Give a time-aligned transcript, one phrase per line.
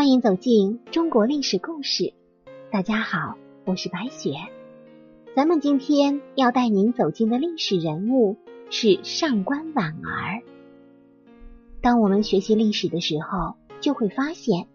[0.00, 2.14] 欢迎走进中国历史故事。
[2.72, 3.36] 大家好，
[3.66, 4.30] 我是白雪。
[5.36, 8.38] 咱们今天要带您走进的历史人物
[8.70, 10.40] 是上官婉儿。
[11.82, 14.68] 当我们学习历史的时候，就会发现，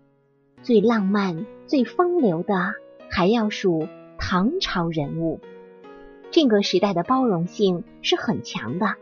[0.62, 2.76] 最浪漫、最风流的
[3.10, 3.88] 还要数
[4.20, 5.40] 唐朝人物。
[6.30, 8.94] 这个时代的包容性是很强的。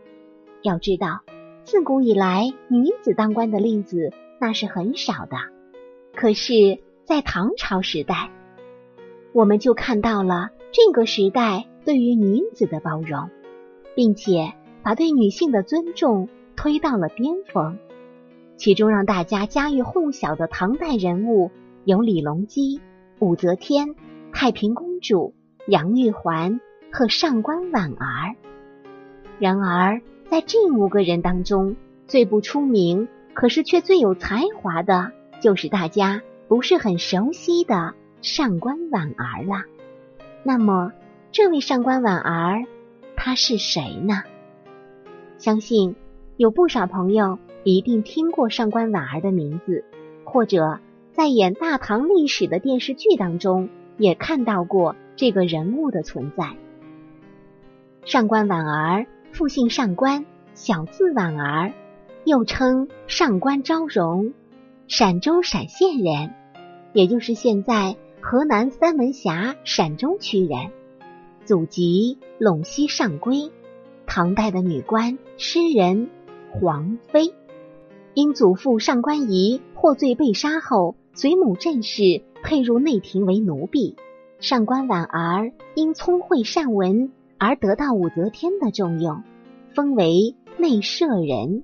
[0.62, 1.20] 要知道，
[1.66, 5.36] 自古以来女子当官的例子那是很少的。
[6.24, 8.32] 可是，在唐朝时代，
[9.34, 13.30] 我们就看到了这个时代对于女子的包容，
[13.94, 17.78] 并且把对女性的尊重推到了巅峰。
[18.56, 21.52] 其中让大家家喻户晓的唐代人物
[21.84, 22.80] 有李隆基、
[23.20, 23.94] 武则天、
[24.32, 25.34] 太平公主、
[25.68, 28.36] 杨玉环和上官婉儿。
[29.40, 31.76] 然而，在这五个人当中，
[32.08, 35.12] 最不出名，可是却最有才华的。
[35.44, 39.66] 就是大家不是很熟悉的上官婉儿了。
[40.42, 40.94] 那么，
[41.34, 42.64] 这位上官婉儿，
[43.18, 44.24] 她是谁呢？
[45.38, 45.98] 相信
[46.38, 49.84] 有不少朋友一定听过上官婉儿的名字，
[50.24, 50.80] 或者
[51.12, 56.56] 在演大唐历史的电视剧当中也看到过这个人物的存在。
[58.06, 61.74] 上官婉儿，复姓上官，小字婉儿，
[62.24, 64.34] 又称上官昭容。
[64.88, 66.34] 陕州陕县人，
[66.92, 70.72] 也就是现在河南三门峡陕州区人，
[71.46, 73.50] 祖籍陇西上邽，
[74.06, 76.10] 唐代的女官、诗人、
[76.52, 77.34] 皇妃。
[78.14, 83.96] 因祖父上官仪获罪被杀后，随母郑氏配入内廷为奴婢。
[84.40, 89.24] 上官婉儿因聪慧善文而得到武则天的重用，
[89.74, 91.64] 封为内舍人，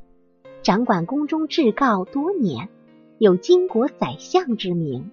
[0.63, 2.69] 掌管宫中制诰多年。
[3.19, 5.11] 有巾帼宰相之名。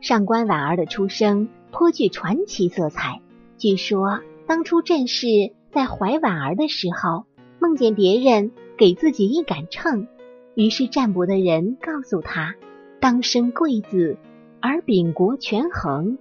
[0.00, 3.20] 上官婉儿的出生颇具传奇色彩。
[3.58, 7.26] 据说当初郑氏在怀婉儿的时候，
[7.60, 10.08] 梦见别人给自己一杆秤，
[10.54, 12.54] 于是占卜的人告诉他，
[12.98, 14.16] 当生贵子
[14.60, 16.16] 而秉国权衡。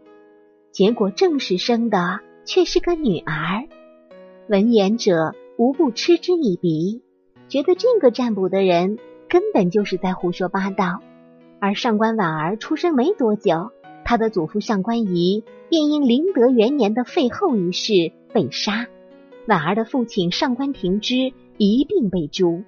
[0.71, 3.63] 结果郑氏生的却是个女儿。
[4.49, 7.01] 闻言者无不嗤之以鼻，
[7.47, 8.99] 觉得这个占卜的人。
[9.31, 10.99] 根本就是在胡说八道。
[11.61, 13.71] 而上官婉儿出生没多久，
[14.03, 18.87] 他的祖父上官仪便因麟德元年的废后一事被杀。
[19.47, 22.65] 婉儿的父亲上官庭之一并被诛。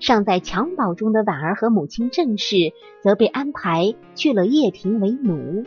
[0.00, 2.56] 尚在襁褓中的婉儿和母亲郑氏
[3.00, 5.64] 则被安排去了掖庭为奴。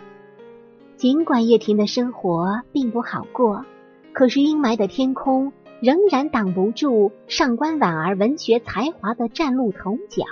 [0.96, 3.66] 尽管掖庭的生活并不好过，
[4.14, 5.54] 可是阴霾的天空。
[5.82, 10.24] 仍然挡不住上官婉儿文学才华的崭露头角，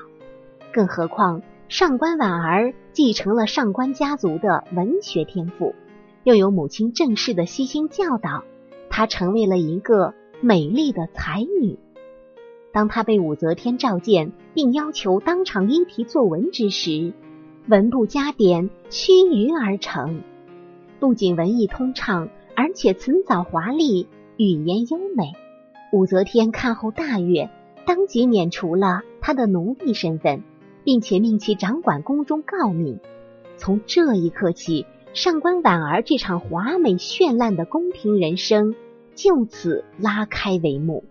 [0.71, 5.75] 更何况上官婉儿继承了上官家族的文学天赋，
[6.23, 8.43] 又有母亲郑氏的悉心教导，
[8.89, 11.77] 她成为了一个美丽的才女。
[12.71, 17.13] 当她被武则天召见，并要求当场依题作文之时，
[17.67, 20.23] 文不加点须臾而成，
[20.99, 24.07] 不仅文艺通畅，而且辞藻华丽。
[24.37, 25.33] 语言优美，
[25.91, 27.49] 武则天看后大悦，
[27.85, 30.43] 当即免除了他的奴婢身份，
[30.83, 32.99] 并且命其掌管宫中诰命。
[33.57, 38.75] 从这一刻起，上官婉儿这场华美绚烂的宫廷人生
[39.13, 41.03] 就此拉开帷幕。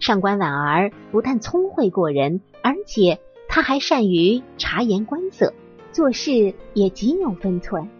[0.00, 5.52] 上官婉儿不但聪慧过人，而且她还善于察言观色，
[5.92, 7.90] 做事也极有分寸。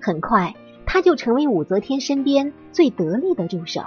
[0.00, 0.54] 很快。
[0.92, 3.82] 他就成为武则天身边最得力的助手。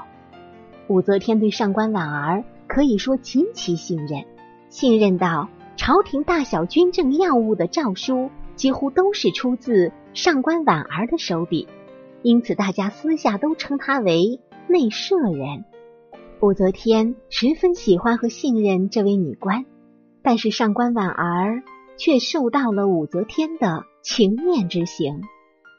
[0.87, 4.23] 武则天对上官婉儿可以说极其信任，
[4.69, 11.67] 信任到朝廷大小军政要务的诏书几乎都是出自上官婉儿的手笔，
[12.21, 14.39] 因此大家私下都称她为
[14.69, 15.65] 内舍人。
[16.39, 19.65] 武则天十分喜欢和信任这位女官，
[20.21, 21.63] 但是上官婉儿
[21.97, 25.21] 却受到了武则天的情面之刑。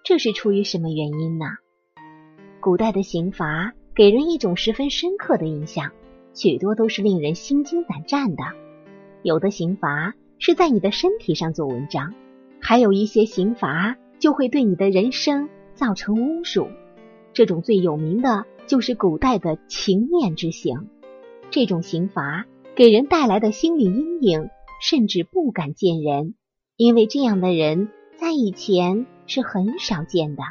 [0.05, 1.47] 这是出于什么原因呢？
[2.61, 5.93] 古代的刑罚给人一种十分深刻的印象，
[6.35, 8.45] 许多都是令人心惊胆战的。
[9.23, 12.13] 有的刑罚是在你的身体上做文章，
[12.61, 16.69] 还有一些刑罚就会对你的人生造成侮辱。
[17.33, 20.91] 这种最有名的就是古代的情面之刑。
[21.51, 24.51] 这种刑罚给人带来的心理阴影，
[24.83, 26.35] 甚至不敢见人，
[26.77, 29.07] 因为这样的人在以前。
[29.27, 30.43] 是很少见的。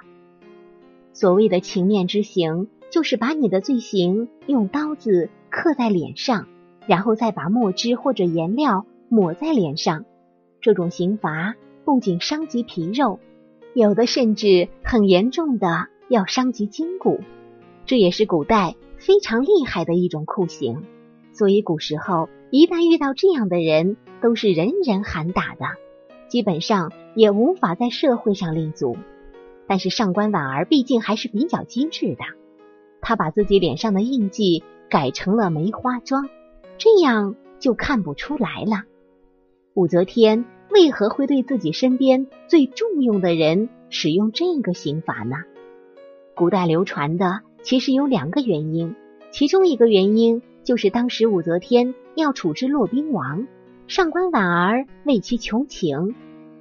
[1.13, 6.47] 所谓的情面之刑，就是把你的罪行用刀子刻在脸上，
[6.87, 10.05] 然后再把墨汁或者颜料抹在脸上。
[10.59, 11.55] 这种刑罚
[11.85, 13.19] 不仅伤及皮肉，
[13.73, 17.21] 有的甚至很严重的要伤及筋骨。
[17.85, 20.83] 这也是古代非常厉害的一种酷刑。
[21.31, 25.65] 所以古时候一旦遇到这样的人，都是人人喊打的，
[26.33, 28.97] 基本上也无法在社会上立足。
[29.68, 32.24] 但是上官婉儿毕竟还是比较机智的，
[33.01, 36.27] 她把自己脸上的印记改成了梅花妆，
[36.80, 38.81] 这样就看不出来了。
[39.75, 45.36] 武则天为何会对自己身边最重用的人使用这个刑罚呢？
[46.33, 48.95] 古代流传的其实有两个原因，
[49.29, 53.45] 其中一个原因就是当时武则天要处置骆宾王，
[53.88, 56.15] 上官婉儿为其求情，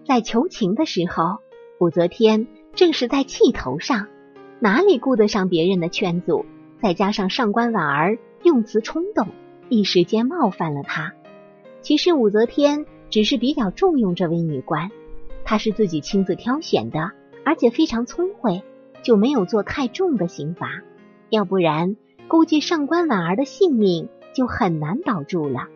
[0.07, 1.39] 在求情的时候，
[1.79, 2.47] 武则天。
[2.75, 4.07] 正是在气头上，
[4.59, 6.47] 哪里顾得上别人的劝阻？
[6.81, 9.29] 再加上上官婉儿用词冲动，
[9.69, 11.13] 一时间冒犯了他。
[11.83, 14.91] 其实武则天只是比较重用这位女官，
[15.45, 17.11] 她是自己亲自挑选的，
[17.45, 18.63] 而且非常聪慧，
[19.03, 20.81] 就没有做太重的刑罚。
[21.29, 25.69] 要不然，估计上官婉儿的性命就很难保住了。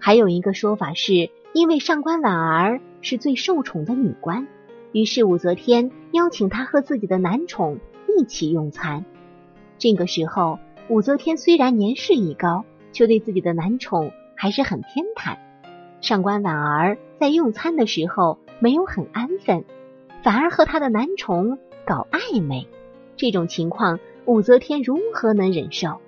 [0.00, 4.48] 还有一个说法是，因为上官婉儿是最受宠的女官。
[4.92, 9.04] 于是武则天邀请他和自己的男宠一起用餐。
[9.78, 10.58] 这个时候，
[10.88, 15.36] 武则天虽然年事已高，却对自己的男宠还是很偏袒。
[16.00, 19.64] 上官婉儿在用餐的时候没有很安分，
[20.22, 22.66] 反而和他的男宠搞暧昧。
[23.16, 26.00] 这种情况，武则天如何能忍受？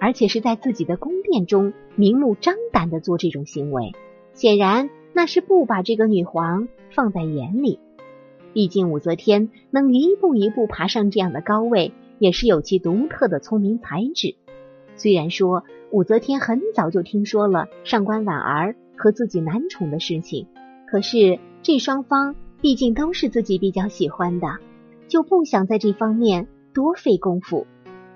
[0.00, 3.92] 而且是在自己的宫殿中明目张胆的做这种行为，
[4.32, 7.78] 显然那是不把这个女皇放在眼里。
[8.54, 14.34] 毕竟武则天能一步一步爬上这样的高位，也是有其独特的聪明才智。
[14.96, 20.46] 虽然说武则天很早就听说了上官婉儿和自己男宠的事情，
[20.90, 24.56] 可是这双方毕竟都是自己比较喜欢的，
[25.06, 27.66] 就不想在这方面多费功夫，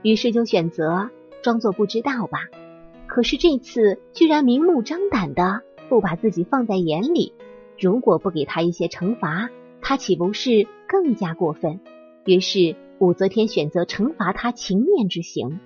[0.00, 1.10] 于是就选择
[1.42, 2.38] 装作不知道吧。
[3.14, 7.32] 可是这次居然明目张胆的不把自己放在眼里，
[7.78, 9.50] 如果不给他一些惩罚。
[9.80, 11.78] 他岂不是更加过分？
[12.24, 15.60] 于是武则天选择惩罚他情面之刑。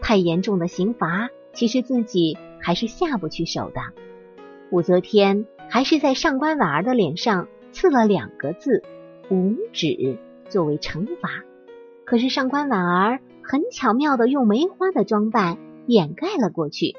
[0.00, 3.80] 太严重的刑罚，其实自己还是下不去手的。
[4.72, 8.82] 武则天还是在上官婉儿的脸上刺了两个字
[9.30, 10.18] “无止”
[10.50, 11.44] 作为惩罚。
[12.04, 15.56] 可是上官婉儿很巧妙的用梅花的装扮
[15.86, 16.94] 掩盖了过去，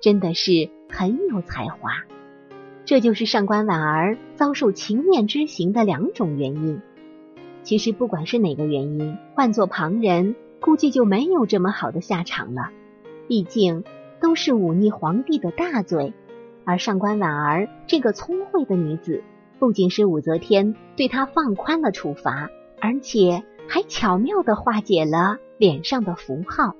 [0.00, 2.04] 真的是很有才华。
[2.84, 6.80] 这就是上官婉儿遭受情面之刑的两种原因。
[7.62, 12.70] 其实不管是哪个原因，换做旁人估计就没有这么好的下场了。
[13.26, 13.82] 毕竟
[14.20, 16.14] 都是忤逆皇帝的大罪，
[16.64, 19.24] 而上官婉儿这个聪慧的女子，
[19.58, 26.76] 不仅是武则天对她放宽了处罚，而且还巧妙的化解了脸上的符号，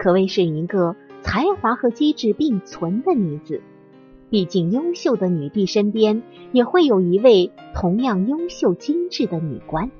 [0.00, 3.60] 可谓是一个才华和机智并存的女子。
[4.30, 9.90] 毕竟，优秀的女帝身边也会有一位同样优秀精致的女官。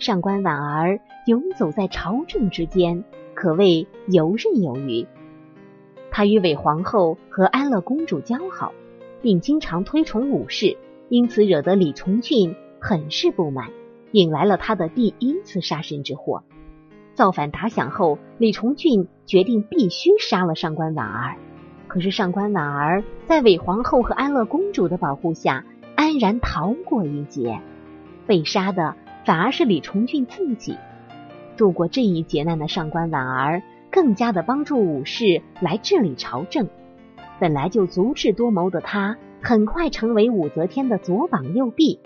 [0.00, 5.06] 上官婉儿游走在朝政之间，可谓游刃有余。
[6.10, 8.72] 她与韦皇后和安乐公主交好，
[9.22, 10.76] 并经常推崇武士，
[11.08, 13.70] 因此惹得李重俊很是不满，
[14.10, 16.42] 引来了他的第一次杀身之祸。
[17.16, 21.36] 造反打响后，李重俊决定必须杀了上官婉儿。
[21.88, 25.64] 可是上官婉儿在韦皇后和安乐公主的保护下，
[25.96, 27.58] 安然逃过一劫。
[28.26, 28.94] 被杀的
[29.24, 30.76] 反而是李重俊自己。
[31.56, 36.68] 度过这一劫难的上官婉儿，更加的帮助武士来治理朝政。
[37.40, 41.98] 本来就足智多谋的他，很快成为武则天的左膀右臂。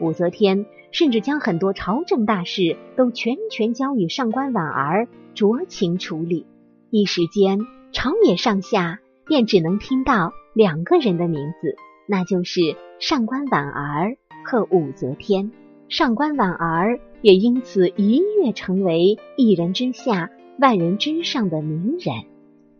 [0.00, 6.46] 武则天甚至将很多朝政大事都全权交予上官婉儿酌情处理。
[6.90, 7.58] 一时间，
[7.92, 9.00] 朝野上下。
[9.28, 11.74] 便只能听到两个人的名字，
[12.06, 12.60] 那就是
[13.00, 15.50] 上官婉儿和武则天。
[15.88, 22.14] 上官婉儿也因此一跃成为一人之下、万人之上的名人。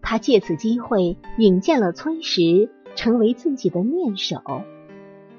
[0.01, 4.37] 他借此机会引荐了崔实，成为自己的面首。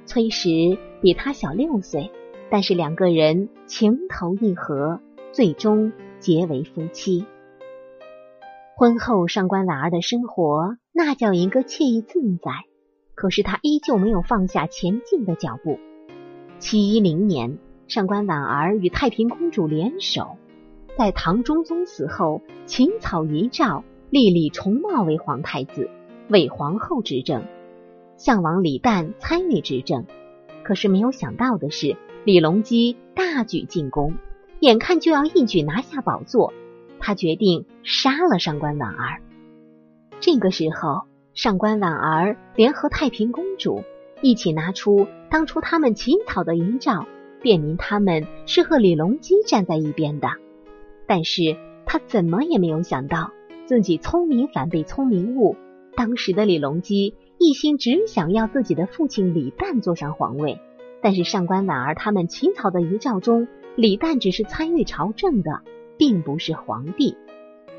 [0.06, 2.12] 崔实比他小六岁，
[2.50, 5.00] 但是两个人情投意合，
[5.32, 7.26] 最终结为夫妻。
[8.76, 12.52] 婚后，上官婉儿的生活那叫一个惬意自在。
[13.16, 15.80] 可是她依旧没有放下前进的脚步。
[16.60, 20.38] 七一零年，上官婉儿与太平公主联手，
[20.96, 25.90] 在唐中宗死后，起草遗诏，立李重茂为皇太子，
[26.30, 27.44] 为皇后执政，
[28.18, 30.06] 相王李旦参与执政。
[30.64, 34.16] 可是没有想到的是，李隆基大举进攻，
[34.60, 36.54] 眼看就要一举拿下宝座，
[37.00, 39.22] 他决定杀了上官婉儿。
[40.20, 41.04] 这个时候，
[41.34, 43.86] 上官婉儿联合太平公主
[44.22, 47.06] 一起拿出当初他们起草的遗诏，
[47.42, 50.28] 辨明他们是和李隆基站在一边的。
[51.08, 51.56] 但是
[51.86, 53.32] 他怎么也没有想到，
[53.68, 55.56] 自己聪明反被聪明误。
[55.96, 60.60] 当时的李隆基一心只想要自己的父亲李旦坐上皇位，
[61.02, 65.62] 但是上官婉儿他们起草的遗诏中，李旦只是参与朝政的，
[65.98, 67.16] 并不是皇帝，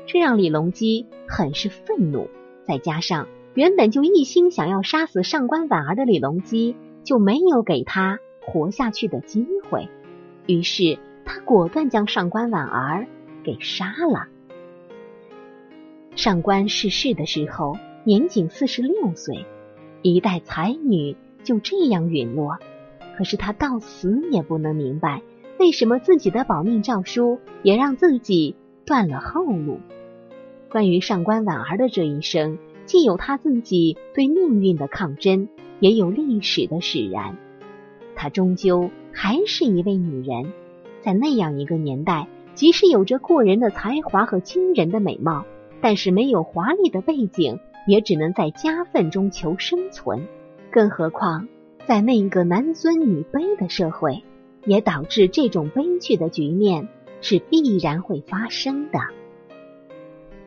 [0.05, 2.29] 这让李隆基很是愤怒。
[2.65, 9.89] 再加上原本就一心想要杀死上官婉儿的李隆基，就没有给他活下去的机会，
[10.47, 13.07] 于是他果断将上官婉儿。
[13.41, 14.27] 给杀了。
[16.13, 19.45] 上官逝世的时候，年仅四十六岁，
[20.01, 22.57] 一代才女就这样陨落。
[23.19, 25.21] 可是他到死也不能明白，
[25.59, 29.81] 为什么自己的保命诏书也让自己断了后路。
[30.69, 35.49] 关于上官婉儿的这一生，既有他自己对命运的抗争，
[35.81, 37.35] 也有历史的使然。
[38.15, 40.53] 她终究还是一位女人，
[41.01, 42.25] 在那样一个年代。
[42.53, 45.43] 即使有着过人的才华和惊人的美貌，
[45.81, 50.25] 但是没有华丽的背景，也只能在夹缝中求生存。
[50.71, 51.49] 更何况，
[51.89, 54.23] 在那个男尊女卑的社会，
[54.63, 56.87] 也导致这种悲剧的局面
[57.19, 58.99] 是必然会发生的。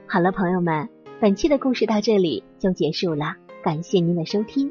[0.06, 4.70] 好了，朋友们，本期的故事到这里就结束了，感谢您的收听。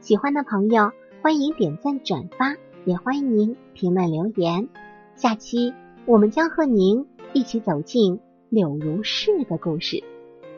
[0.00, 4.68] 喜欢的朋友欢迎点赞转发，也欢迎您评论留言。
[5.16, 5.72] 下期。
[6.04, 10.04] 我们将和您一起走进柳如是的故事，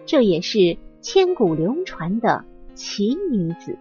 [0.07, 3.79] 这也是千古流传的奇女子。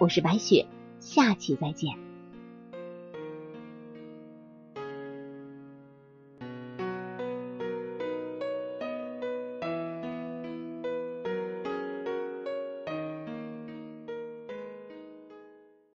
[0.00, 0.64] 我是白雪，
[0.98, 2.09] 下期再见。